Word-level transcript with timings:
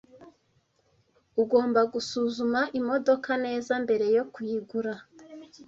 Ugomba 1.41 1.81
gusuzuma 1.93 2.59
imodoka 2.79 3.31
neza 3.45 3.73
mbere 3.83 4.05
yo 4.15 4.23
kuyigura. 4.33 4.93